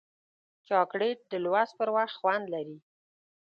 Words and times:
چاکلېټ 0.67 1.19
د 1.31 1.33
لوست 1.43 1.73
پر 1.79 1.89
وخت 1.95 2.15
خوند 2.19 2.45
لري. 2.53 2.77